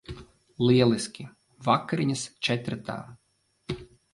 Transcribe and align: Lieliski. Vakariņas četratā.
Lieliski. 0.69 1.27
Vakariņas 1.67 2.25
četratā. 2.49 2.99